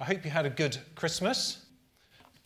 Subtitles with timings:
[0.00, 1.66] I hope you had a good Christmas.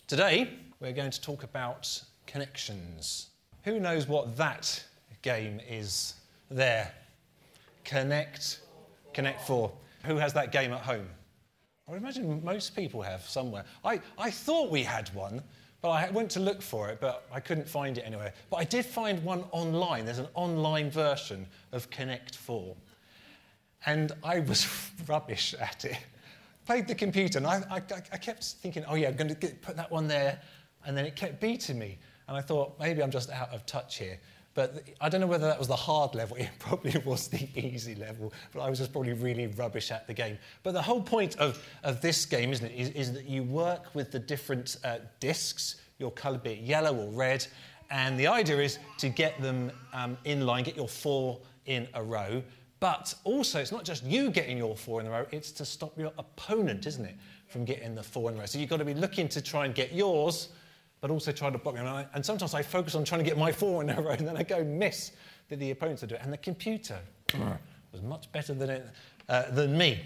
[0.06, 0.48] Today,
[0.80, 3.28] we're going to talk about connections.
[3.64, 4.82] Who knows what that
[5.20, 6.14] game is
[6.50, 6.90] there?
[7.84, 8.60] Connect,
[9.12, 9.70] Connect 4.
[10.04, 11.06] Who has that game at home?
[11.86, 13.66] I would imagine most people have somewhere.
[13.84, 15.42] I, I thought we had one,
[15.82, 18.32] but I went to look for it, but I couldn't find it anywhere.
[18.48, 20.06] But I did find one online.
[20.06, 22.74] There's an online version of Connect 4.
[23.84, 24.66] And I was
[25.06, 25.98] rubbish at it.
[26.66, 29.60] Played the computer, and I, I, I kept thinking, oh yeah, I'm going to get,
[29.62, 30.40] put that one there.
[30.86, 31.98] And then it kept beating me.
[32.28, 34.18] And I thought, maybe I'm just out of touch here.
[34.54, 36.36] But I don't know whether that was the hard level.
[36.40, 38.32] It probably was the easy level.
[38.52, 40.38] But I was just probably really rubbish at the game.
[40.62, 43.94] But the whole point of, of this game, isn't it, is, is that you work
[43.94, 47.46] with the different uh, discs, your colour be it yellow or red.
[47.90, 52.02] And the idea is to get them um, in line, get your four in a
[52.02, 52.42] row.
[52.82, 55.96] But also, it's not just you getting your four in a row, it's to stop
[55.96, 57.14] your opponent, isn't it,
[57.46, 58.46] from getting the four in a row.
[58.46, 60.48] So you've got to be looking to try and get yours
[61.00, 61.86] but also try to block them.
[61.86, 64.26] And, and sometimes I focus on trying to get my four in a row, and
[64.26, 65.12] then I go miss
[65.48, 66.22] that the opponents are doing.
[66.22, 66.98] And the computer
[67.92, 68.86] was much better than, it,
[69.28, 70.00] uh, than me.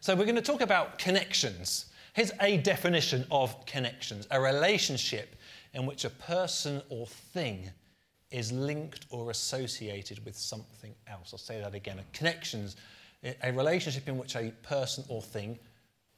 [0.00, 1.86] So we're going to talk about connections.
[2.14, 5.36] Here's a definition of connections a relationship
[5.74, 7.70] in which a person or thing
[8.30, 11.30] is linked or associated with something else.
[11.32, 11.98] I'll say that again.
[11.98, 12.76] A connections,
[13.42, 15.58] a relationship in which a person or thing,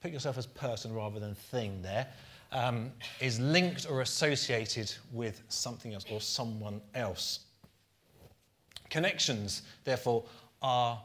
[0.01, 2.07] put yourself as person rather than thing there,
[2.53, 7.41] um, is linked or associated with something else or someone else.
[8.91, 10.25] Connections, therefore,
[10.61, 11.01] are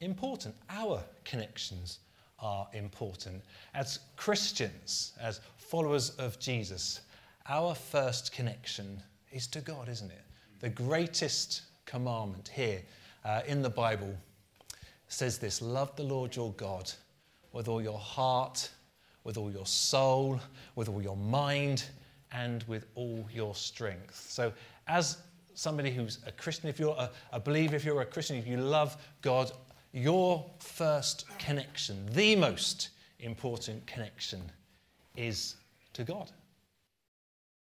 [0.00, 0.54] important.
[0.68, 2.00] Our connections
[2.38, 3.42] are important.
[3.74, 7.00] As Christians, as followers of Jesus,
[7.48, 9.02] our first connection
[9.32, 10.22] is to God, isn't it?
[10.60, 12.82] The greatest commandment here
[13.24, 14.14] uh, in the Bible
[15.08, 16.90] says this Love the Lord your God
[17.52, 18.70] with all your heart
[19.24, 20.40] with all your soul,
[20.74, 21.84] with all your mind,
[22.32, 24.26] and with all your strength.
[24.28, 24.52] So,
[24.86, 25.18] as
[25.54, 28.56] somebody who's a Christian, if you're a, a believer, if you're a Christian, if you
[28.56, 29.52] love God,
[29.92, 34.40] your first connection, the most important connection,
[35.16, 35.56] is
[35.92, 36.30] to God.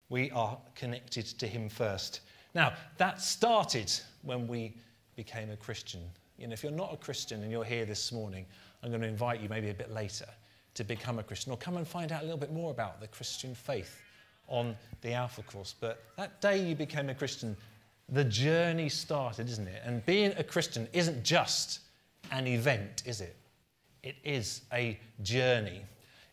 [0.09, 2.21] We are connected to Him first.
[2.53, 3.91] Now, that started
[4.23, 4.75] when we
[5.15, 6.01] became a Christian.
[6.37, 8.45] You know, if you're not a Christian and you're here this morning,
[8.83, 10.25] I'm going to invite you maybe a bit later
[10.73, 13.07] to become a Christian or come and find out a little bit more about the
[13.07, 13.99] Christian faith
[14.47, 15.75] on the Alpha course.
[15.79, 17.55] But that day you became a Christian,
[18.09, 19.81] the journey started, isn't it?
[19.85, 21.79] And being a Christian isn't just
[22.31, 23.35] an event, is it?
[24.03, 25.81] It is a journey.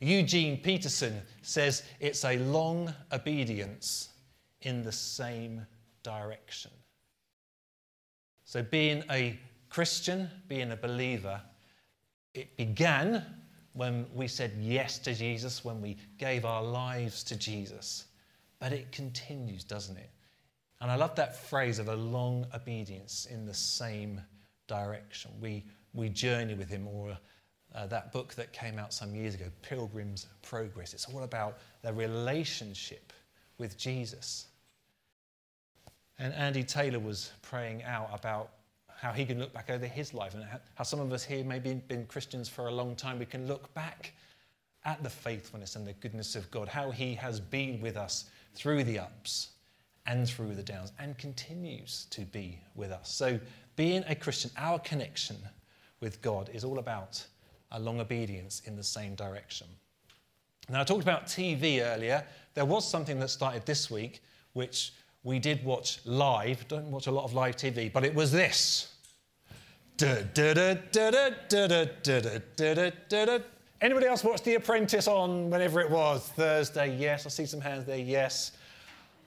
[0.00, 4.10] Eugene Peterson says it's a long obedience
[4.62, 5.66] in the same
[6.02, 6.70] direction.
[8.44, 9.38] So, being a
[9.68, 11.40] Christian, being a believer,
[12.34, 13.24] it began
[13.72, 18.06] when we said yes to Jesus, when we gave our lives to Jesus.
[18.58, 20.10] But it continues, doesn't it?
[20.80, 24.20] And I love that phrase of a long obedience in the same
[24.66, 25.30] direction.
[25.40, 27.18] We, we journey with him, or
[27.74, 30.94] uh, that book that came out some years ago, Pilgrim's Progress.
[30.94, 33.12] It's all about the relationship
[33.58, 34.48] with Jesus.
[36.18, 38.50] And Andy Taylor was praying out about
[38.96, 41.74] how he can look back over his life and how some of us here maybe
[41.74, 43.18] been Christians for a long time.
[43.18, 44.12] We can look back
[44.84, 48.24] at the faithfulness and the goodness of God, how he has been with us
[48.54, 49.50] through the ups
[50.06, 53.12] and through the downs and continues to be with us.
[53.12, 53.38] So,
[53.76, 55.36] being a Christian, our connection
[56.00, 57.24] with God is all about
[57.70, 59.68] a long obedience in the same direction.
[60.68, 62.24] Now, I talked about TV earlier.
[62.54, 64.22] There was something that started this week,
[64.54, 64.92] which
[65.24, 66.66] we did watch live.
[66.68, 68.94] Don't watch a lot of live TV, but it was this.
[73.80, 76.28] Anybody else watch The Apprentice on whenever it was?
[76.28, 77.26] Thursday, yes.
[77.26, 78.52] I see some hands there, yes.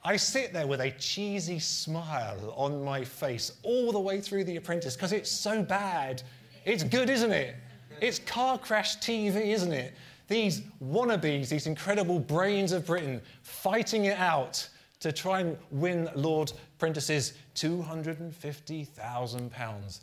[0.03, 4.55] I sit there with a cheesy smile on my face all the way through The
[4.55, 6.23] Apprentice because it's so bad.
[6.65, 7.55] It's good, isn't it?
[8.01, 9.93] It's car crash TV, isn't it?
[10.27, 14.67] These wannabes, these incredible brains of Britain, fighting it out
[15.01, 19.99] to try and win Lord Prentice's £250,000.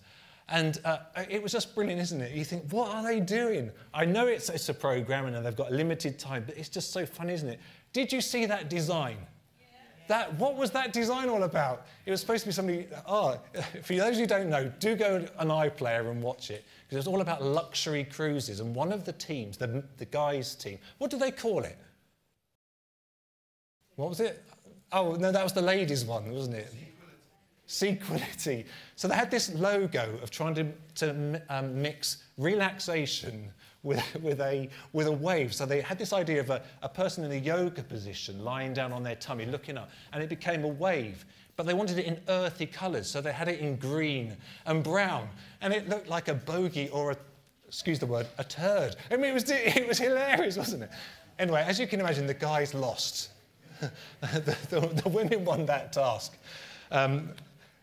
[0.51, 0.99] And uh,
[1.29, 2.33] it was just brilliant, isn't it?
[2.33, 3.71] You think, what are they doing?
[3.93, 7.07] I know it's, it's a program and they've got limited time, but it's just so
[7.07, 7.61] fun, isn't it?
[7.93, 9.19] Did you see that design?
[10.09, 11.87] That, what was that design all about?
[12.07, 12.87] It was supposed to be something.
[13.07, 13.39] Oh,
[13.83, 17.21] for those who don't know, do go on iPlayer and watch it because it's all
[17.21, 18.61] about luxury cruises.
[18.61, 21.77] And one of the teams, the, the guys' team, what do they call it?
[23.97, 24.43] What was it?
[24.93, 26.73] Oh, no, that was the ladies' one, wasn't it?
[27.67, 28.65] Sequility.
[28.97, 33.51] So they had this logo of trying to, to um, mix relaxation
[33.83, 35.53] with, with, a, with a wave.
[35.53, 38.93] So they had this idea of a, a person in a yoga position lying down
[38.93, 41.25] on their tummy looking up, and it became a wave.
[41.57, 45.29] But they wanted it in earthy colours, so they had it in green and brown,
[45.61, 47.17] and it looked like a bogey or a,
[47.67, 48.97] excuse the word, a turd.
[49.11, 50.91] I mean, it was, it was hilarious, wasn't it?
[51.39, 53.31] Anyway, as you can imagine, the guys lost.
[54.21, 56.37] the, the, the, women won that task.
[56.91, 57.31] Um,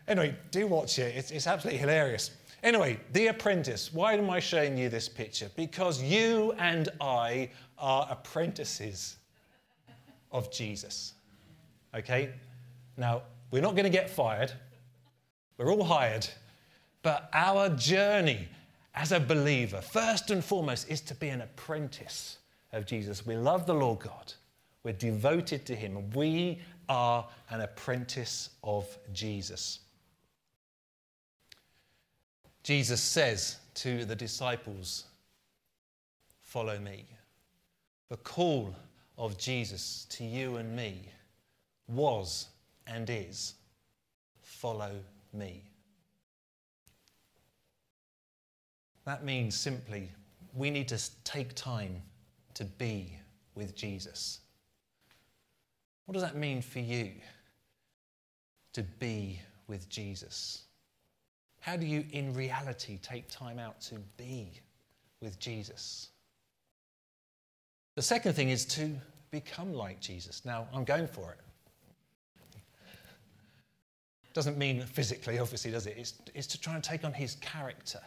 [0.08, 2.30] anyway, do watch it, it's, it's absolutely hilarious.
[2.62, 3.92] Anyway, The Apprentice.
[3.92, 5.50] Why am I showing you this picture?
[5.56, 9.16] Because you and I are apprentices
[10.32, 11.14] of Jesus.
[11.94, 12.30] Okay?
[12.96, 14.52] Now, we're not going to get fired,
[15.58, 16.26] we're all hired,
[17.02, 18.48] but our journey
[18.94, 22.38] as a believer, first and foremost, is to be an apprentice
[22.72, 23.26] of Jesus.
[23.26, 24.32] We love the Lord God,
[24.86, 29.80] we're devoted to Him, we are an apprentice of Jesus.
[32.62, 35.06] Jesus says to the disciples,
[36.40, 37.04] Follow me.
[38.10, 38.76] The call
[39.18, 41.10] of Jesus to you and me
[41.88, 42.46] was
[42.86, 43.54] and is
[44.40, 44.92] follow
[45.32, 45.64] me.
[49.04, 50.12] That means simply
[50.54, 52.00] we need to take time
[52.54, 53.18] to be
[53.56, 54.42] with Jesus.
[56.06, 57.12] What does that mean for you
[58.72, 60.62] to be with Jesus?
[61.60, 64.60] How do you, in reality, take time out to be
[65.20, 66.10] with Jesus?
[67.96, 68.94] The second thing is to
[69.30, 70.44] become like Jesus.
[70.44, 71.40] Now, I'm going for it.
[74.32, 75.96] Doesn't mean physically, obviously, does it?
[75.98, 78.00] It's, it's to try and take on his character,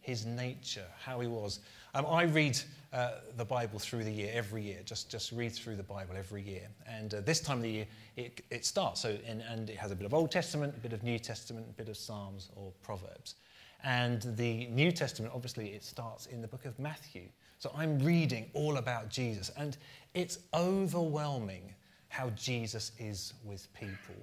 [0.00, 1.60] his nature, how he was.
[1.94, 2.58] Um, I read
[2.92, 6.42] uh, the Bible through the year, every year, just, just read through the Bible every
[6.42, 6.68] year.
[6.86, 7.86] And uh, this time of the year,
[8.16, 10.92] it, it starts, so, and, and it has a bit of Old Testament, a bit
[10.92, 13.36] of New Testament, a bit of Psalms or Proverbs.
[13.82, 17.28] And the New Testament, obviously, it starts in the book of Matthew.
[17.58, 19.76] So I'm reading all about Jesus, and
[20.14, 21.74] it's overwhelming
[22.08, 24.16] how Jesus is with people.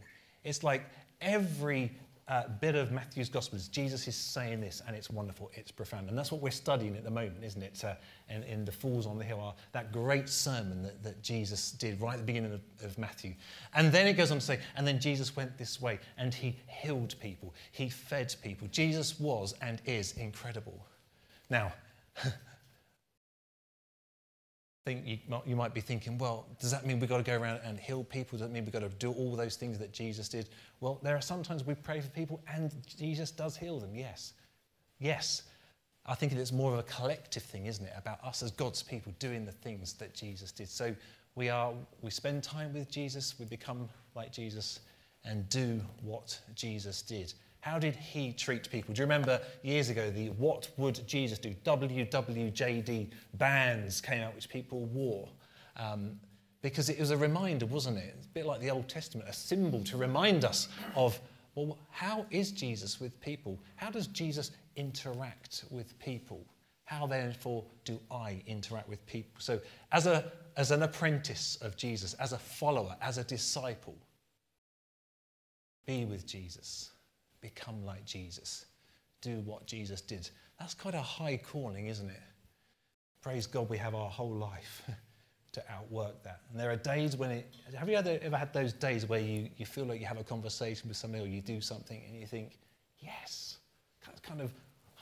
[0.44, 0.84] It's like
[1.22, 1.92] every
[2.28, 6.10] uh, bit of Matthew's Gospels, Jesus is saying this, and it's wonderful, it's profound.
[6.10, 7.82] And that's what we're studying at the moment, isn't it?
[7.84, 7.96] Uh,
[8.30, 12.02] in, in, the Fools on the Hill, are that great sermon that, that Jesus did
[12.02, 13.34] right at the beginning of, of, Matthew.
[13.74, 16.58] And then it goes on to say, and then Jesus went this way, and he
[16.68, 18.68] healed people, he fed people.
[18.72, 20.86] Jesus was and is incredible.
[21.50, 21.72] Now,
[24.88, 27.60] think you, you might be thinking, well, does that mean we've got to go around
[27.66, 28.38] and heal people?
[28.38, 30.48] Does that mean we've got to do all those things that Jesus did?
[30.80, 34.34] Well, there are sometimes we pray for people and Jesus does heal them, yes.
[35.00, 35.44] Yes.
[36.06, 37.92] I think it's more of a collective thing, isn't it?
[37.98, 40.70] About us as God's people doing the things that Jesus did.
[40.70, 40.96] So
[41.36, 44.80] we are we spend time with Jesus, we become like Jesus
[45.26, 47.34] and do what Jesus did.
[47.62, 48.94] How did he treat people?
[48.94, 51.54] Do you remember years ago the What Would Jesus Do?
[51.66, 55.28] WWJD bands came out which people wore.
[55.76, 56.20] Um,
[56.62, 58.16] because it was a reminder, wasn't it?
[58.18, 61.20] It's a bit like the Old Testament, a symbol to remind us of,
[61.56, 63.60] well, how is Jesus with people?
[63.76, 66.46] How does Jesus interact with people?
[66.86, 69.40] How therefore do I interact with people?
[69.40, 69.60] So,
[69.92, 73.96] as, a, as an apprentice of Jesus, as a follower, as a disciple,
[75.86, 76.92] be with Jesus
[77.42, 78.66] become like Jesus,
[79.22, 80.30] do what Jesus did.
[80.60, 82.22] That's quite a high calling, isn't it?
[83.22, 84.84] Praise God, we have our whole life
[85.54, 86.42] to outwork that.
[86.52, 87.56] And there are days when it.
[87.76, 90.24] Have you ever, ever had those days where you, you feel like you have a
[90.24, 92.58] conversation with somebody or you do something and you think,
[93.00, 93.58] yes,
[94.28, 94.52] kind of,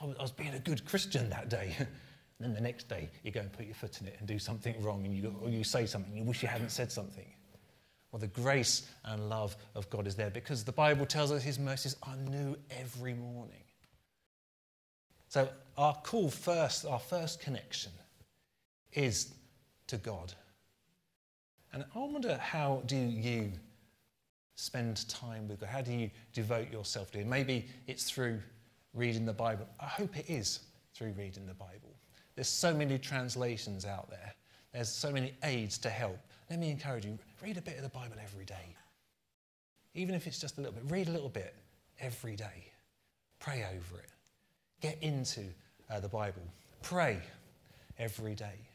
[0.00, 1.74] I was being a good Christian that day.
[1.78, 1.88] and
[2.40, 4.80] then the next day, you go and put your foot in it and do something
[4.82, 7.26] wrong, and you, or you say something, you wish you hadn't said something.
[8.18, 11.96] The grace and love of God is there because the Bible tells us His mercies
[12.02, 13.62] are new every morning.
[15.28, 17.92] So, our call first, our first connection
[18.92, 19.34] is
[19.88, 20.32] to God.
[21.72, 23.52] And I wonder how do you
[24.54, 25.68] spend time with God?
[25.68, 27.28] How do you devote yourself to Him?
[27.28, 28.40] Maybe it's through
[28.94, 29.68] reading the Bible.
[29.78, 30.60] I hope it is
[30.94, 31.94] through reading the Bible.
[32.34, 34.34] There's so many translations out there,
[34.72, 36.18] there's so many aids to help.
[36.50, 38.76] Let me encourage you read a bit of the Bible every day.
[39.94, 41.54] Even if it's just a little bit, read a little bit
[42.00, 42.72] every day.
[43.38, 44.10] Pray over it.
[44.80, 45.44] Get into
[45.90, 46.42] uh, the Bible.
[46.82, 47.18] Pray
[47.98, 48.68] every day.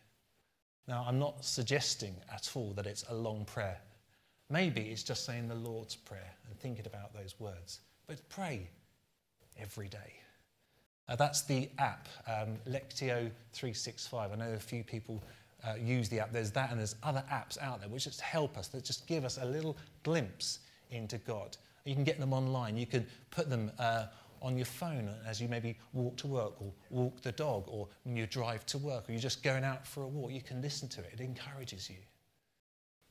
[0.88, 3.80] Now, I'm not suggesting at all that it's a long prayer.
[4.50, 7.80] Maybe it's just saying the Lord's Prayer and thinking about those words.
[8.08, 8.68] But pray
[9.58, 10.14] every day.
[11.08, 14.32] Uh, that's the app, um, Lectio 365.
[14.32, 15.24] I know a few people
[15.66, 16.32] uh, use the app.
[16.32, 19.26] There's that, and there's other apps out there which just help us, that just give
[19.26, 21.58] us a little glimpse into God.
[21.86, 22.78] You can get them online.
[22.78, 24.08] You can put them uh,
[24.42, 28.16] on your phone as you maybe walk to work or walk the dog or when
[28.16, 30.32] you drive to work or you're just going out for a walk.
[30.32, 31.98] You can listen to it, it encourages you.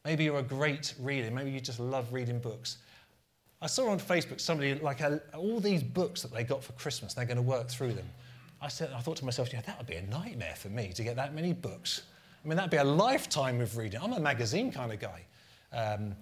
[0.04, 2.78] Maybe you're a great reader, maybe you just love reading books.
[3.62, 5.00] I saw on Facebook somebody like
[5.34, 8.08] all these books that they got for Christmas, they're going to work through them.
[8.62, 11.02] I, said, I thought to myself, yeah, that would be a nightmare for me to
[11.02, 12.02] get that many books.
[12.44, 14.00] I mean, that'd be a lifetime of reading.
[14.02, 15.24] I'm a magazine kind of guy.
[15.72, 16.16] Um,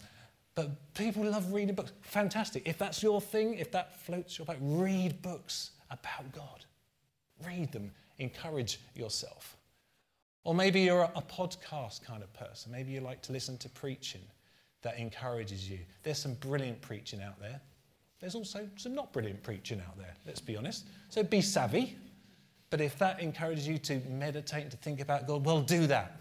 [0.54, 1.92] but people love reading books.
[2.02, 2.66] Fantastic.
[2.66, 6.64] If that's your thing, if that floats your boat, read books about God.
[7.46, 7.92] Read them.
[8.18, 9.56] Encourage yourself.
[10.42, 12.72] Or maybe you're a, a podcast kind of person.
[12.72, 14.22] Maybe you like to listen to preaching
[14.82, 15.78] that encourages you.
[16.02, 17.60] There's some brilliant preaching out there.
[18.20, 20.86] There's also some not brilliant preaching out there, let's be honest.
[21.08, 21.96] So be savvy.
[22.70, 26.20] But if that encourages you to meditate and to think about God, well, do that.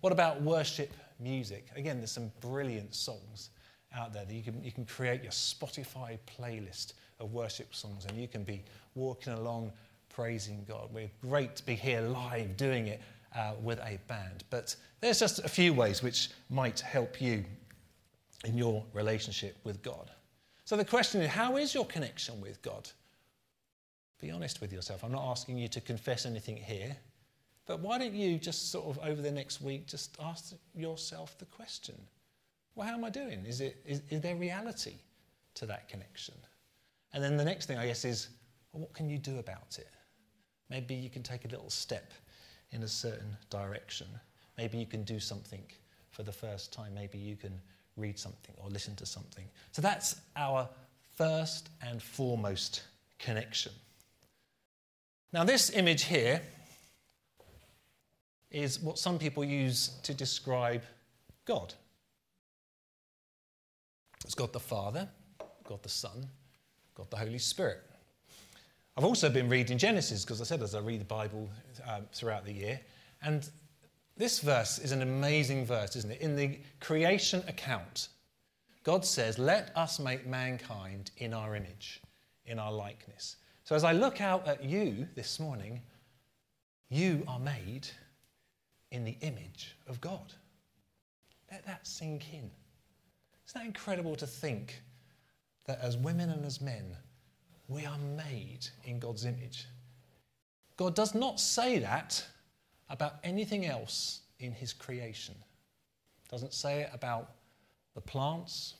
[0.00, 1.66] What about worship music.
[1.76, 3.50] Again, there's some brilliant songs
[3.94, 8.18] out there that you can, you can create your Spotify playlist of worship songs and
[8.18, 8.62] you can be
[8.94, 9.72] walking along
[10.08, 10.90] praising God.
[10.92, 13.00] We're great to be here live doing it
[13.36, 14.44] uh, with a band.
[14.50, 17.44] But there's just a few ways which might help you
[18.44, 20.10] in your relationship with God.
[20.64, 22.88] So the question is how is your connection with God?
[24.20, 25.04] Be honest with yourself.
[25.04, 26.96] I'm not asking you to confess anything here.
[27.66, 31.46] But why don't you just sort of over the next week just ask yourself the
[31.46, 31.96] question
[32.74, 33.44] well, how am I doing?
[33.46, 34.94] Is, it, is, is there reality
[35.54, 36.34] to that connection?
[37.12, 38.28] And then the next thing, I guess, is
[38.72, 39.88] well, what can you do about it?
[40.70, 42.12] Maybe you can take a little step
[42.72, 44.08] in a certain direction.
[44.58, 45.62] Maybe you can do something
[46.10, 46.94] for the first time.
[46.94, 47.60] Maybe you can
[47.96, 49.44] read something or listen to something.
[49.70, 50.68] So that's our
[51.16, 52.82] first and foremost
[53.20, 53.72] connection.
[55.34, 56.40] Now, this image here
[58.52, 60.84] is what some people use to describe
[61.44, 61.74] God.
[64.24, 65.08] It's God the Father,
[65.64, 66.28] God the Son,
[66.94, 67.80] God the Holy Spirit.
[68.96, 71.50] I've also been reading Genesis, because I said as I read the Bible
[71.88, 72.80] um, throughout the year,
[73.20, 73.50] and
[74.16, 76.20] this verse is an amazing verse, isn't it?
[76.20, 78.06] In the creation account,
[78.84, 82.00] God says, Let us make mankind in our image,
[82.46, 83.34] in our likeness.
[83.64, 85.80] So as I look out at you this morning,
[86.90, 87.88] you are made
[88.90, 90.34] in the image of God.
[91.50, 92.50] Let that sink in.
[93.48, 94.82] Isn't that incredible to think
[95.64, 96.94] that as women and as men,
[97.68, 99.66] we are made in God's image?
[100.76, 102.22] God does not say that
[102.90, 105.36] about anything else in his creation.
[106.28, 107.30] Doesn't say it about
[107.94, 108.74] the plants,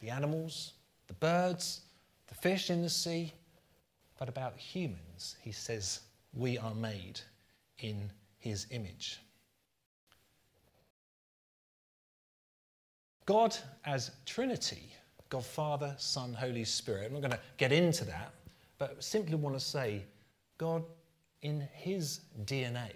[0.00, 0.74] the animals,
[1.08, 1.80] the birds,
[2.28, 3.32] the fish in the sea,
[4.18, 5.36] but about humans.
[5.42, 6.00] He says
[6.32, 7.20] we are made
[7.78, 9.20] in his image.
[13.26, 14.92] God as Trinity,
[15.28, 17.06] God Father, Son, Holy Spirit.
[17.06, 18.32] I'm not going to get into that,
[18.78, 20.04] but simply want to say
[20.58, 20.84] God
[21.42, 22.92] in his DNA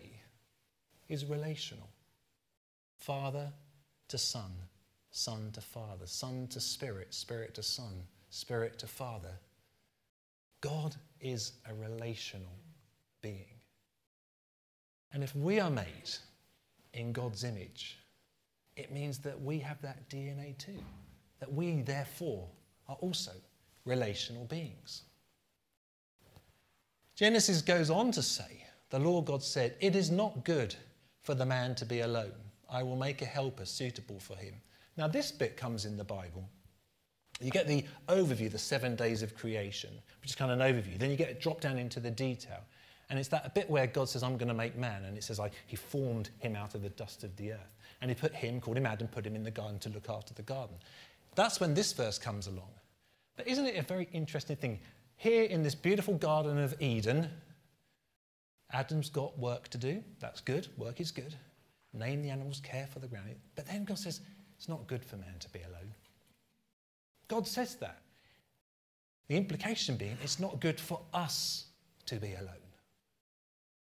[1.09, 1.89] is relational.
[2.97, 3.53] Father
[4.09, 4.53] to Son,
[5.11, 9.39] Son to Father, Son to Spirit, Spirit to Son, Spirit to Father.
[10.61, 12.53] God is a relational
[13.23, 13.61] being.
[15.13, 16.11] And if we are made
[16.95, 17.99] in God's image,
[18.77, 20.79] it means that we have that DNA too.
[21.41, 22.49] That we, therefore,
[22.89, 23.33] are also
[23.85, 25.03] relational beings.
[27.15, 30.75] Genesis goes on to say, the Lord God said, It is not good
[31.21, 32.33] for the man to be alone.
[32.69, 34.55] I will make a helper suitable for him.
[34.97, 36.49] Now, this bit comes in the Bible.
[37.41, 40.99] You get the overview, the seven days of creation, which is kind of an overview.
[40.99, 42.61] Then you get dropped down into the detail.
[43.09, 45.05] And it's that bit where God says, I'm going to make man.
[45.05, 47.77] And it says, like, He formed him out of the dust of the earth.
[48.01, 50.35] And He put him, called him Adam, put him in the garden to look after
[50.35, 50.77] the garden.
[51.35, 52.71] That's when this verse comes along.
[53.37, 54.79] But isn't it a very interesting thing?
[55.17, 57.29] Here in this beautiful Garden of Eden,
[58.73, 60.03] Adam's got work to do.
[60.19, 60.69] That's good.
[60.77, 61.35] Work is good.
[61.93, 63.35] Name the animals, care for the ground.
[63.57, 64.21] But then God says,
[64.57, 65.93] it's not good for man to be alone.
[67.31, 67.99] God says that.
[69.29, 71.67] The implication being, it's not good for us
[72.07, 72.67] to be alone.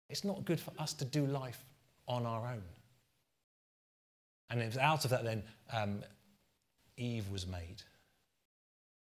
[0.09, 1.61] It's not good for us to do life
[2.07, 2.63] on our own.
[4.49, 6.01] And it was out of that then um,
[6.95, 7.83] Eve was made.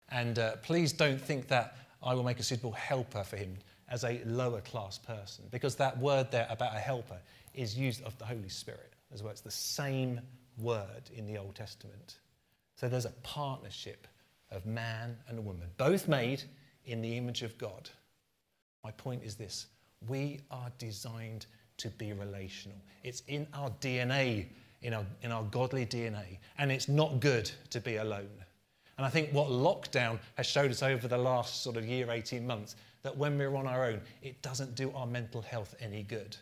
[0.10, 3.58] And uh, please don't think that I will make a suitable helper for him
[3.90, 7.18] as a lower class person, because that word there about a helper
[7.56, 9.32] is used of the Holy Spirit as well.
[9.32, 10.22] It's the same
[10.60, 12.18] word in the Old Testament.
[12.76, 14.08] So there's a partnership
[14.51, 16.44] of man and woman, both made
[16.86, 17.89] in the image of God.
[18.84, 19.68] My point is this
[20.08, 21.46] we are designed
[21.77, 22.77] to be relational.
[23.03, 24.48] It's in our DNA,
[24.82, 28.29] in our, in our godly DNA, and it's not good to be alone.
[28.98, 32.46] And I think what lockdown has showed us over the last sort of year, 18
[32.46, 36.36] months, that when we're on our own, it doesn't do our mental health any good.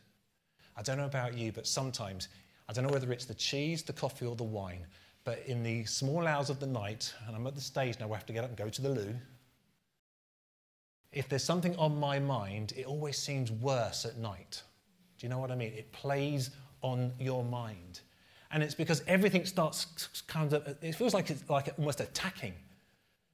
[0.75, 2.29] I don't know about you, but sometimes,
[2.67, 4.85] I don't know whether it's the cheese, the coffee, or the wine,
[5.27, 8.15] but in the small hours of the night, and I'm at the stage now where
[8.15, 9.13] I have to get up and go to the loo,
[11.11, 14.61] if there's something on my mind, it always seems worse at night.
[15.17, 15.73] Do you know what I mean?
[15.73, 17.99] It plays on your mind.
[18.51, 22.53] And it's because everything starts kind of, it feels like it's like almost attacking.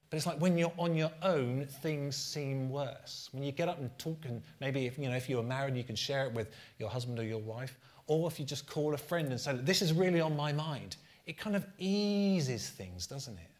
[0.09, 3.29] But it's like when you're on your own, things seem worse.
[3.33, 5.83] When you get up and talk, and maybe if, you know, if you're married, you
[5.83, 8.97] can share it with your husband or your wife, or if you just call a
[8.97, 13.37] friend and say, This is really on my mind, it kind of eases things, doesn't
[13.37, 13.51] it?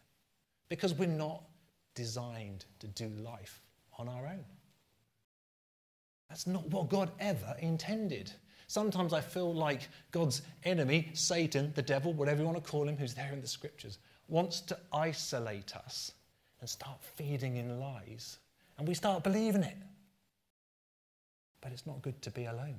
[0.68, 1.42] Because we're not
[1.94, 3.62] designed to do life
[3.98, 4.44] on our own.
[6.28, 8.32] That's not what God ever intended.
[8.66, 12.96] Sometimes I feel like God's enemy, Satan, the devil, whatever you want to call him,
[12.96, 16.12] who's there in the scriptures, wants to isolate us
[16.60, 18.38] and start feeding in lies.
[18.78, 19.76] And we start believing it.
[21.60, 22.78] But it's not good to be alone.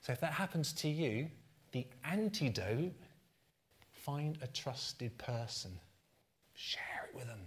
[0.00, 1.28] So if that happens to you,
[1.72, 2.92] the antidote
[4.04, 5.70] find a trusted person,
[6.52, 7.40] share it with them.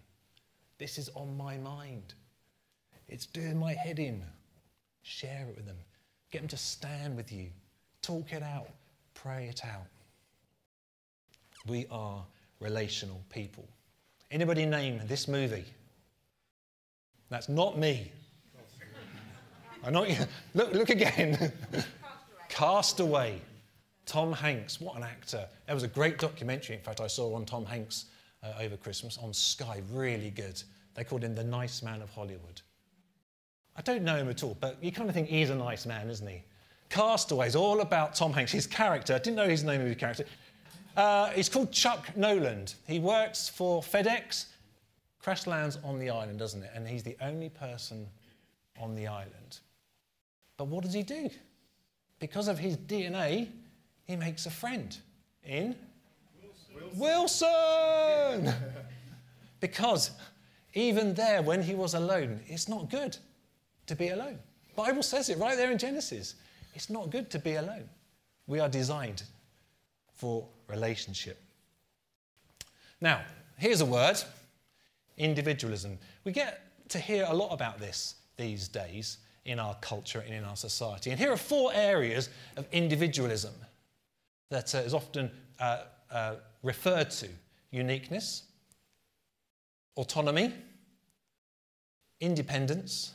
[0.80, 2.16] This is on my mind.
[3.08, 4.24] It's doing my head in.
[5.04, 5.78] Share it with them.
[6.32, 7.48] Get them to stand with you.
[8.02, 8.70] Talk it out.
[9.14, 9.86] Pray it out.
[11.68, 12.24] We are
[12.60, 13.68] relational people.
[14.32, 15.66] Anybody name this movie?
[17.30, 18.12] That's not me.
[19.84, 20.08] I know.
[20.56, 21.52] Look, look again.
[22.50, 23.40] Castaway.
[24.08, 24.82] Tom Hanks.
[24.82, 25.46] What an actor.
[25.68, 28.06] There was a great documentary, in fact, I saw on Tom Hanks
[28.42, 29.84] uh, over Christmas on Sky.
[29.92, 30.64] Really good.
[30.96, 32.62] They called him the nice man of Hollywood.
[33.76, 36.10] I don't know him at all, but you kind of think he's a nice man,
[36.10, 36.42] isn't he?
[36.90, 39.14] Castaways, all about Tom Hanks, his character.
[39.14, 40.26] I didn't know his name of his character.
[40.96, 42.76] Uh, he's called Chuck Noland.
[42.88, 44.46] He works for FedEx.
[45.20, 46.72] Crash lands on the island, doesn't it?
[46.74, 48.08] And he's the only person
[48.80, 49.60] on the island.
[50.56, 51.30] But what does he do?
[52.20, 53.50] Because of his DNA,
[54.08, 54.98] he makes a friend
[55.44, 55.76] in
[56.74, 57.00] Wilson.
[57.00, 58.54] Wilson!
[59.60, 60.12] because
[60.74, 63.17] even there, when he was alone, it's not good
[63.86, 64.39] to be alone.
[64.76, 66.36] Bible says it right there in Genesis.
[66.74, 67.89] It's not good to be alone.
[68.46, 69.24] We are designed
[70.15, 71.41] for relationship.
[73.02, 73.22] Now,
[73.58, 74.17] here's a word
[75.17, 75.98] individualism.
[76.24, 80.43] We get to hear a lot about this these days in our culture and in
[80.43, 81.10] our society.
[81.10, 83.54] And here are four areas of individualism
[84.49, 87.27] that uh, is often uh, uh, referred to
[87.71, 88.43] uniqueness,
[89.95, 90.53] autonomy,
[92.19, 93.13] independence,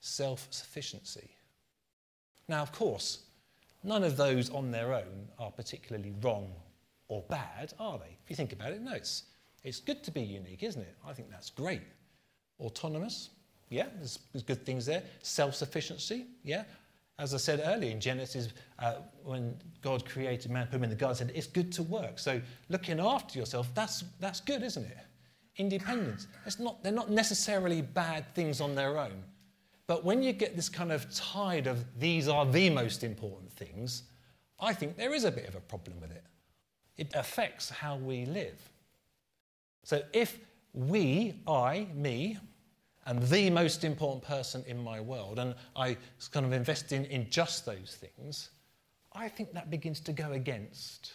[0.00, 1.30] self sufficiency.
[2.48, 3.22] Now, of course,
[3.84, 6.52] none of those on their own are particularly wrong
[7.08, 8.16] or bad, are they?
[8.24, 9.24] If you think about it, no, it's,
[9.62, 10.96] it's good to be unique, isn't it?
[11.06, 11.82] I think that's great.
[12.60, 13.30] Autonomous,
[13.68, 15.02] yeah, there's, there's good things there.
[15.22, 16.64] Self sufficiency, yeah.
[17.18, 18.48] As I said earlier in Genesis,
[18.78, 22.18] uh, when God created man, put him in the garden, said it's good to work.
[22.18, 24.98] So looking after yourself, that's, that's good, isn't it?
[25.56, 29.22] Independence, it's not, they're not necessarily bad things on their own.
[29.86, 34.04] But when you get this kind of tide of these are the most important things,
[34.58, 36.24] I think there is a bit of a problem with it.
[36.96, 38.58] It affects how we live.
[39.84, 40.38] So if
[40.72, 42.38] we, I, me,
[43.06, 45.96] am the most important person in my world, and I
[46.30, 48.50] kind of invest in, in just those things,
[49.12, 51.12] I think that begins to go against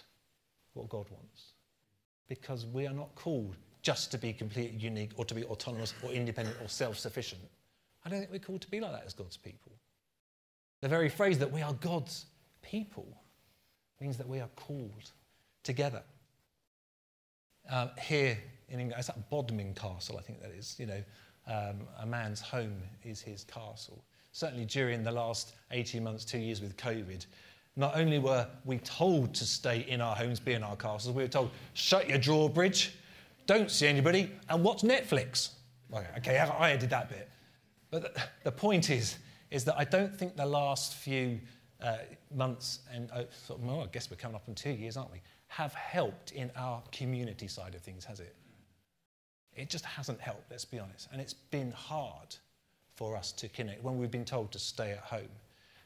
[0.73, 1.53] what God wants.
[2.27, 6.11] Because we are not called just to be completely unique or to be autonomous or
[6.11, 7.41] independent or self sufficient.
[8.05, 9.71] I don't think we're called to be like that as God's people.
[10.81, 12.25] The very phrase that we are God's
[12.61, 13.07] people
[13.99, 15.11] means that we are called
[15.63, 16.03] together.
[17.69, 18.37] Uh, here
[18.69, 20.75] in England, it's at Bodiam Castle, I think that is.
[20.79, 21.03] You know,
[21.47, 24.03] um, a man's home is his castle.
[24.31, 27.25] Certainly during the last 18 months, two years with COVID,
[27.75, 31.23] not only were we told to stay in our homes, be in our castles, we
[31.23, 32.93] were told, shut your drawbridge,
[33.45, 35.51] don't see anybody, and watch Netflix.
[36.17, 37.29] Okay, I did that bit.
[37.91, 39.17] But the, the point is,
[39.51, 41.39] is that I don't think the last few
[41.81, 41.97] uh,
[42.35, 43.23] months, and uh,
[43.59, 46.81] well, I guess we're coming up on two years, aren't we, have helped in our
[46.91, 48.35] community side of things, has it?
[49.57, 51.09] It just hasn't helped, let's be honest.
[51.11, 52.35] And it's been hard
[52.95, 55.29] for us to connect when we've been told to stay at home.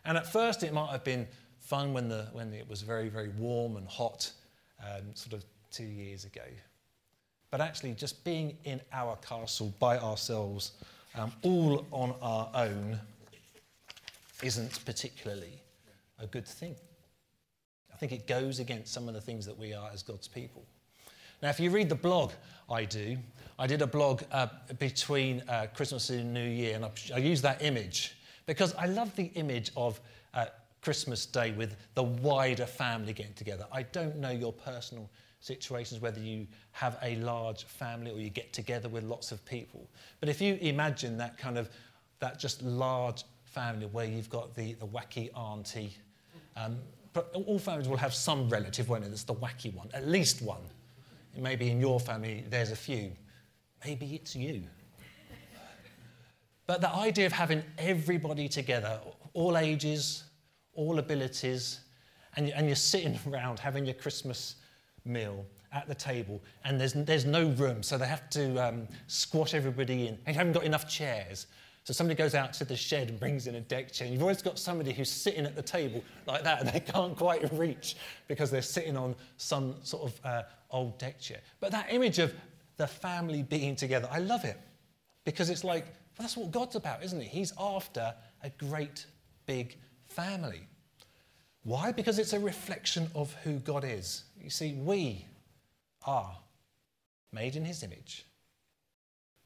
[0.06, 1.28] And at first, it might have been
[1.60, 4.32] fun when, the, when it was very, very warm and hot,
[4.82, 6.44] um, sort of two years ago.
[7.50, 10.72] But actually, just being in our castle by ourselves
[11.16, 13.00] um, all on our own
[14.42, 15.62] isn't particularly
[16.20, 16.76] a good thing.
[17.94, 20.64] I think it goes against some of the things that we are as God's people.
[21.42, 22.32] Now, if you read the blog
[22.70, 23.18] I do,
[23.58, 24.48] I did a blog uh,
[24.80, 29.16] between uh, Christmas and New Year, and I, I use that image because I love
[29.16, 30.00] the image of
[30.34, 30.46] uh,
[30.82, 33.66] Christmas Day with the wider family getting together.
[33.72, 38.54] I don't know your personal situations, whether you have a large family or you get
[38.54, 39.88] together with lots of people.
[40.20, 41.70] But if you imagine that kind of,
[42.20, 45.96] that just large family where you've got the, the wacky auntie,
[46.56, 46.78] um,
[47.14, 50.42] but all families will have some relative, won't it, that's the wacky one, at least
[50.42, 50.62] one.
[51.38, 53.12] Maybe in your family there's a few.
[53.86, 54.64] Maybe it's you.
[56.68, 59.00] But the idea of having everybody together,
[59.34, 60.24] all ages,
[60.74, 61.82] all abilities,
[62.38, 64.56] and, and you're sitting around having your Christmas
[65.04, 69.54] meal at the table, and there's, there's no room, so they have to um, squash
[69.54, 71.48] everybody in, and you haven't got enough chairs.
[71.84, 74.08] So somebody goes out to the shed and brings in a deck chair.
[74.08, 77.52] You've always got somebody who's sitting at the table like that, and they can't quite
[77.54, 77.96] reach
[78.28, 81.40] because they're sitting on some sort of uh, old deck chair.
[81.60, 82.34] But that image of
[82.78, 84.60] the family being together, I love it
[85.26, 87.28] because it's like well, that's what God's about, isn't it?
[87.28, 88.14] He's after
[88.44, 89.06] a great
[89.46, 90.68] big family.
[91.64, 91.92] Why?
[91.92, 94.26] Because it's a reflection of who God is.
[94.40, 95.26] You see, we
[96.06, 96.38] are
[97.32, 98.26] made in His image.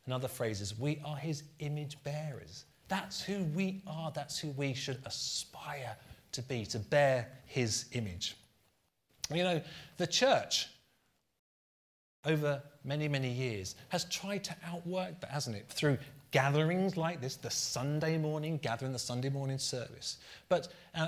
[0.08, 2.66] Another phrase is, we are His image bearers.
[2.88, 4.12] That's who we are.
[4.12, 5.96] That's who we should aspire
[6.32, 8.36] to be, to bear His image.
[9.34, 9.62] You know,
[9.98, 10.68] the church
[12.26, 15.68] over many, many years has tried to outwork that, hasn't it?
[15.70, 15.98] Through
[16.32, 20.18] gatherings like this, the Sunday morning gathering, the Sunday morning service.
[20.50, 21.08] But uh,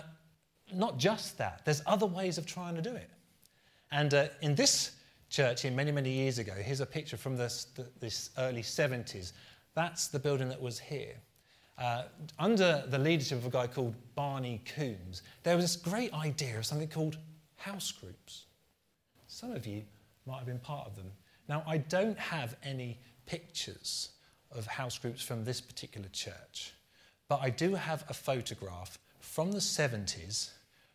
[0.73, 3.09] not just that, there's other ways of trying to do it.
[3.91, 4.91] And uh, in this
[5.29, 7.67] church here many, many years ago, here's a picture from this,
[7.99, 9.33] this early 70s.
[9.75, 11.15] That's the building that was here.
[11.77, 12.03] Uh,
[12.39, 16.65] under the leadership of a guy called Barney Coombs, there was this great idea of
[16.65, 17.17] something called
[17.55, 18.45] house groups.
[19.27, 19.83] Some of you
[20.25, 21.11] might have been part of them.
[21.47, 24.09] Now, I don't have any pictures
[24.51, 26.73] of house groups from this particular church,
[27.27, 30.51] but I do have a photograph from the 70s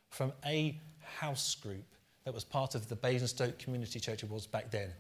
[0.08, 1.84] from a house group
[2.24, 4.90] that was part of the Basingstoke Community Church it was back then.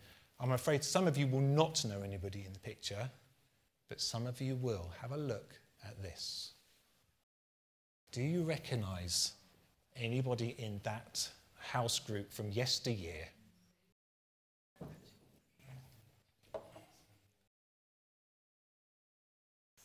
[0.40, 3.08] I'm afraid some of you will not know anybody in the picture,
[3.88, 4.90] but some of you will.
[5.00, 5.54] Have a look
[5.84, 6.52] at this.
[8.10, 9.32] Do you recognize
[9.96, 13.28] anybody in that house group from yesteryear?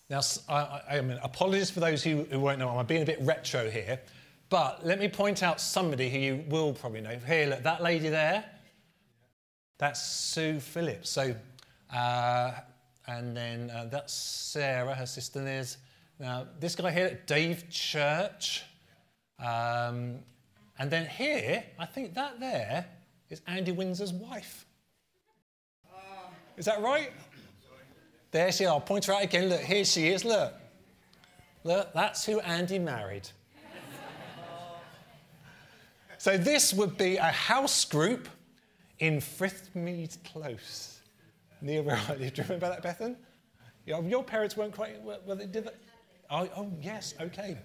[0.09, 3.19] Now, I, I mean, apologies for those who, who won't know, I'm being a bit
[3.21, 3.99] retro here,
[4.49, 7.17] but let me point out somebody who you will probably know.
[7.25, 8.45] Here, look, that lady there,
[9.77, 11.09] that's Sue Phillips.
[11.09, 11.35] So,
[11.93, 12.51] uh,
[13.07, 15.77] and then uh, that's Sarah, her sister Liz.
[16.19, 18.63] Now, this guy here, Dave Church.
[19.39, 20.19] Um,
[20.79, 22.85] and then here, I think that there
[23.29, 24.65] is Andy Windsor's wife.
[26.57, 27.11] Is that right?
[28.31, 28.69] There she is.
[28.69, 29.49] I'll point her out again.
[29.49, 30.25] Look, here she is.
[30.25, 30.53] Look.
[31.63, 33.29] Look, that's who Andy married.
[36.17, 38.27] So this would be a house group
[38.99, 40.99] in Frithmead Close,
[41.61, 42.33] near where I live.
[42.33, 43.15] Do you remember that, Bethan?
[43.85, 45.75] Your parents weren't quite, well, they did that.
[46.29, 47.57] Oh, oh, yes, okay.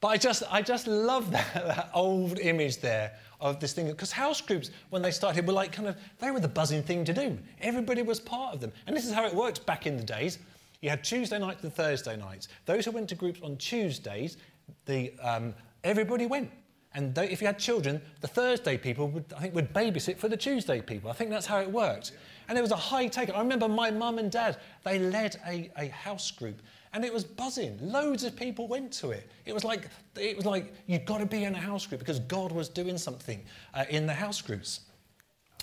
[0.00, 3.86] But I just, I just love that, that old image there of this thing.
[3.86, 7.04] Because house groups, when they started, were like kind of, they were the buzzing thing
[7.04, 7.38] to do.
[7.60, 8.72] Everybody was part of them.
[8.86, 10.38] And this is how it worked back in the days.
[10.80, 12.48] You had Tuesday nights and Thursday nights.
[12.66, 14.38] Those who went to groups on Tuesdays,
[14.86, 16.50] the, um, everybody went.
[16.94, 20.28] And they, if you had children, the Thursday people would, I think, would babysit for
[20.28, 21.10] the Tuesday people.
[21.10, 22.12] I think that's how it worked.
[22.48, 23.30] And it was a high take.
[23.30, 26.60] I remember my mum and dad, they led a, a house group
[26.92, 27.78] and it was buzzing.
[27.80, 29.30] Loads of people went to it.
[29.46, 32.18] It was like, it was like you've got to be in a house group because
[32.20, 34.80] God was doing something uh, in the house groups.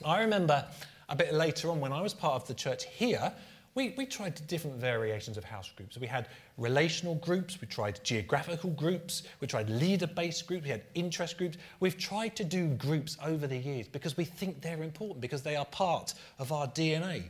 [0.03, 0.65] I remember
[1.09, 3.31] a bit later on when I was part of the church here,
[3.75, 5.97] we, we tried different variations of house groups.
[5.97, 6.27] We had
[6.57, 11.57] relational groups, we tried geographical groups, we tried leader based groups, we had interest groups.
[11.79, 15.55] We've tried to do groups over the years because we think they're important, because they
[15.55, 17.23] are part of our DNA.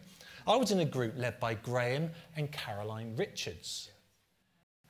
[0.47, 3.91] I was in a group led by Graham and Caroline Richards.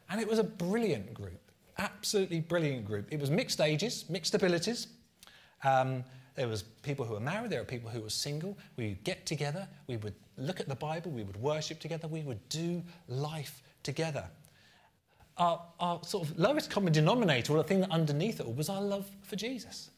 [0.09, 3.07] And it was a brilliant group, absolutely brilliant group.
[3.11, 4.87] It was mixed ages, mixed abilities.
[5.63, 6.03] Um,
[6.39, 8.57] there was people who were married, there were people who were single.
[8.77, 12.21] We would get together, we would look at the Bible, we would worship together, we
[12.21, 14.23] would do life together.
[15.35, 18.69] Our, our sort of lowest common denominator, or the thing that underneath it all, was
[18.69, 19.89] our love for Jesus.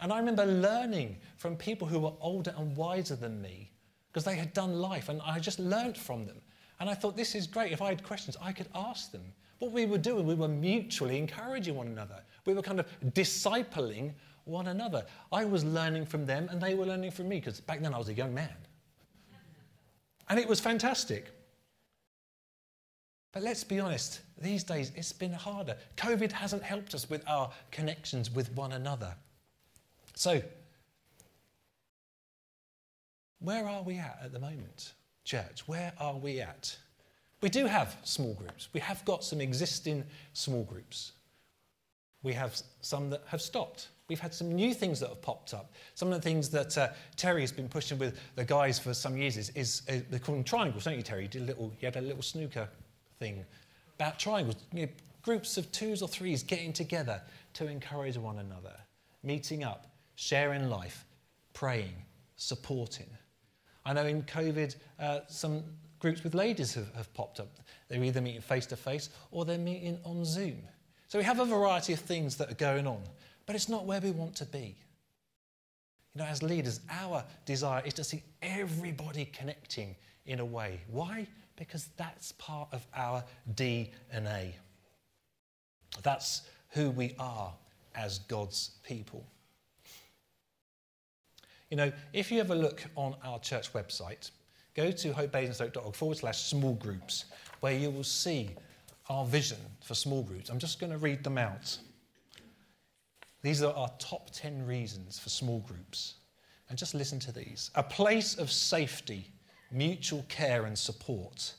[0.00, 3.70] And I remember learning from people who were older and wiser than me
[4.10, 6.40] because they had done life and I just learnt from them.
[6.80, 7.72] And I thought, this is great.
[7.72, 9.34] If I had questions, I could ask them.
[9.58, 12.22] What we were doing, we were mutually encouraging one another.
[12.46, 14.12] We were kind of discipling
[14.44, 15.04] one another.
[15.32, 17.98] I was learning from them and they were learning from me because back then I
[17.98, 18.54] was a young man.
[20.28, 21.30] And it was fantastic.
[23.32, 25.76] But let's be honest, these days it's been harder.
[25.96, 29.14] COVID hasn't helped us with our connections with one another.
[30.14, 30.42] So,
[33.40, 34.92] where are we at at the moment,
[35.24, 35.62] church?
[35.66, 36.76] Where are we at?
[37.40, 38.68] We do have small groups.
[38.72, 41.12] We have got some existing small groups.
[42.22, 43.88] We have some that have stopped.
[44.08, 45.72] We've had some new things that have popped up.
[45.94, 49.16] Some of the things that uh, Terry has been pushing with the guys for some
[49.16, 51.22] years is, is uh, they call them triangles, don't you, Terry?
[51.22, 52.68] You, did a little, you had a little snooker
[53.18, 53.44] thing
[53.96, 57.20] about triangles, you know, groups of twos or threes getting together
[57.52, 58.74] to encourage one another,
[59.22, 61.04] meeting up, sharing life,
[61.52, 61.94] praying,
[62.36, 63.10] supporting.
[63.84, 65.64] I know in COVID, uh, some
[65.98, 67.48] groups with ladies have, have popped up.
[67.88, 70.62] They're either meeting face to face or they're meeting on Zoom.
[71.08, 73.02] So we have a variety of things that are going on,
[73.46, 74.76] but it's not where we want to be.
[76.14, 79.94] You know, as leaders, our desire is to see everybody connecting
[80.26, 80.80] in a way.
[80.88, 81.26] Why?
[81.56, 84.52] Because that's part of our DNA.
[86.02, 87.52] That's who we are
[87.94, 89.24] as God's people.
[91.70, 94.30] You know, if you ever look on our church website,
[94.78, 97.24] go to hopebasingstoke.org forward slash small groups,
[97.58, 98.50] where you will see
[99.08, 100.50] our vision for small groups.
[100.50, 101.76] I'm just going to read them out.
[103.42, 106.14] These are our top 10 reasons for small groups.
[106.68, 109.32] And just listen to these a place of safety,
[109.72, 111.54] mutual care and support,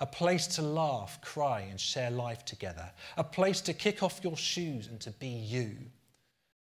[0.00, 4.36] a place to laugh, cry, and share life together, a place to kick off your
[4.36, 5.70] shoes and to be you,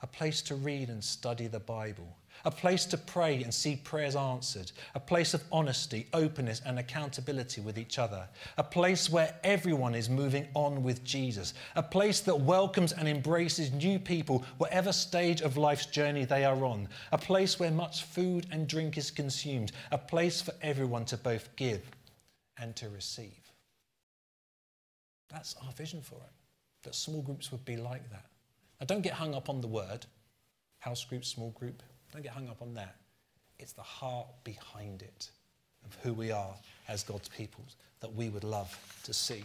[0.02, 4.16] a place to read and study the Bible a place to pray and see prayers
[4.16, 9.96] answered, a place of honesty, openness, and accountability with each other, a place where everyone
[9.96, 15.42] is moving on with Jesus, a place that welcomes and embraces new people, whatever stage
[15.42, 19.72] of life's journey they are on, a place where much food and drink is consumed,
[19.92, 21.82] a place for everyone to both give
[22.58, 23.52] and to receive.
[25.30, 26.34] That's our vision for it,
[26.84, 28.26] that small groups would be like that.
[28.80, 30.06] Now, don't get hung up on the word.
[30.80, 32.96] House group, small group, don't get hung up on that.
[33.60, 35.30] It's the heart behind it
[35.86, 36.54] of who we are
[36.88, 37.64] as God's people
[38.00, 39.44] that we would love to see.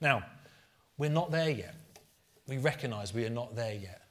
[0.00, 0.22] Now,
[0.98, 1.74] we're not there yet.
[2.48, 4.02] We recognize we are not there yet.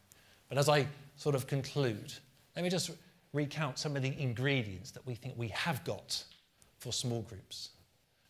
[0.49, 2.13] But as I sort of conclude,
[2.55, 2.91] let me just
[3.33, 6.23] recount some of the ingredients that we think we have got
[6.79, 7.69] for small groups.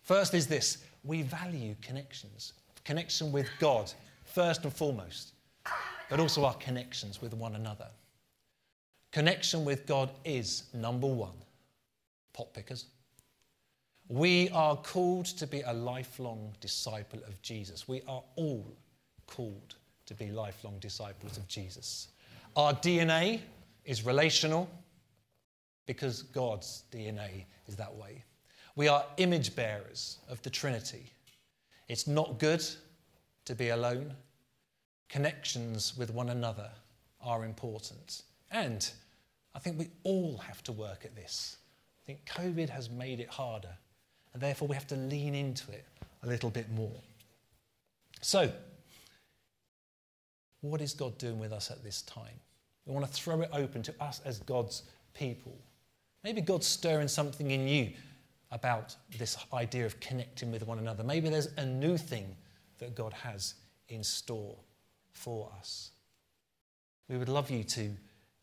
[0.04, 2.54] First is this we value connections,
[2.84, 3.92] connection with God,
[4.26, 5.34] first and foremost,
[6.10, 7.88] but also our connections with one another.
[9.12, 11.36] Connection with God is number one.
[12.34, 12.86] Pot pickers.
[14.08, 17.88] We are called to be a lifelong disciple of Jesus.
[17.88, 18.78] We are all
[19.28, 22.10] called to be lifelong disciples of Jesus.
[22.56, 23.42] Our DNA
[23.86, 24.70] is relational
[25.86, 28.24] because God's DNA is that way.
[28.76, 31.12] We are image bearers of the Trinity.
[31.88, 32.64] It's not good
[33.46, 34.14] to be alone.
[35.10, 36.70] Connections with one another
[37.22, 38.24] are important.
[38.52, 38.90] And
[39.56, 41.58] I think we all have to work at this.
[42.04, 43.76] I think COVID has made it harder,
[44.34, 45.86] and therefore we have to lean into it
[46.24, 47.00] a little bit more.
[48.22, 48.52] So,
[50.62, 52.40] what is God doing with us at this time?
[52.86, 54.84] We want to throw it open to us as God's
[55.14, 55.58] people.
[56.24, 57.92] Maybe God's stirring something in you
[58.52, 61.04] about this idea of connecting with one another.
[61.04, 62.36] Maybe there's a new thing
[62.80, 63.56] that God has
[63.90, 64.56] in store
[65.14, 65.92] for us.
[67.10, 67.92] We would love you to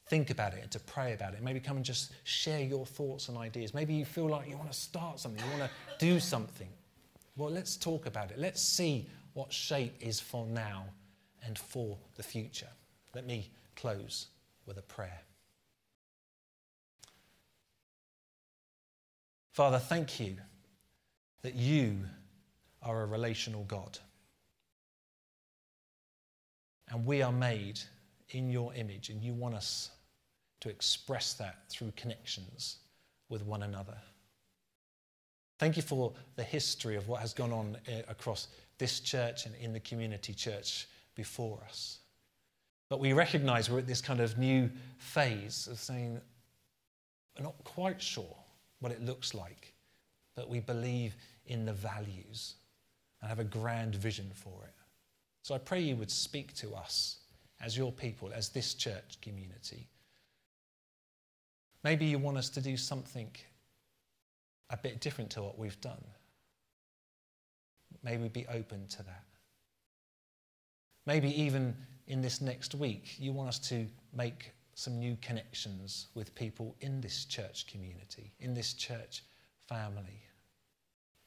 [0.09, 1.43] think about it and to pray about it.
[1.43, 3.75] Maybe come and just share your thoughts and ideas.
[3.75, 6.69] Maybe you feel like you want to start something, you want to do something.
[7.37, 8.39] Well, let's talk about it.
[8.39, 10.87] Let's see what shape is for now
[11.45, 12.69] and for the future.
[13.15, 14.27] Let me close
[14.67, 15.21] with a prayer.
[19.53, 20.37] Father, thank you
[21.43, 21.99] that you
[22.83, 23.99] are a relational God.
[26.89, 27.81] And we are made
[28.31, 29.91] in your image, and you want us
[30.61, 32.79] to express that through connections
[33.29, 33.97] with one another.
[35.59, 39.55] Thank you for the history of what has gone on eh, across this church and
[39.57, 41.99] in the community church before us.
[42.89, 46.21] But we recognize we're at this kind of new phase of saying,
[47.37, 48.37] we're not quite sure
[48.81, 49.75] what it looks like,
[50.37, 51.17] but we believe
[51.47, 52.55] in the values
[53.21, 54.75] and have a grand vision for it.
[55.43, 57.19] So I pray you would speak to us
[57.61, 59.89] as your people, as this church community
[61.85, 63.31] Maybe you want us to do something
[64.71, 66.05] a bit different to what we've done.
[68.03, 69.25] May we be open to that.
[71.07, 71.75] Maybe even
[72.07, 77.01] in this next week, you want us to make some new connections with people in
[77.01, 79.25] this church community, in this church
[79.69, 80.23] family.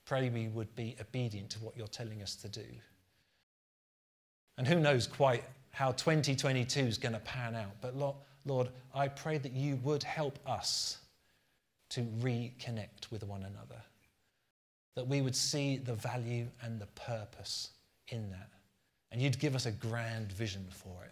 [0.05, 2.65] Pray we would be obedient to what you're telling us to do.
[4.57, 7.97] And who knows quite how 2022 is going to pan out, but
[8.45, 10.97] Lord, I pray that you would help us
[11.89, 13.81] to reconnect with one another,
[14.95, 17.69] that we would see the value and the purpose
[18.07, 18.49] in that.
[19.11, 21.11] And you'd give us a grand vision for it,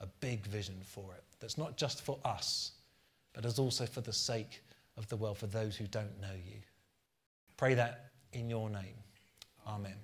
[0.00, 2.72] a big vision for it, that's not just for us,
[3.32, 4.62] but is also for the sake
[4.96, 6.58] of the world, for those who don't know you.
[7.56, 8.94] Pray that in your name.
[9.66, 9.96] Amen.